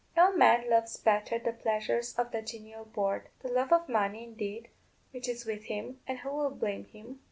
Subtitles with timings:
[0.17, 3.29] No man loves better the pleasures of the genial board.
[3.41, 4.69] The love of money, indeed,
[5.11, 7.19] which is with him (and who will blame him?)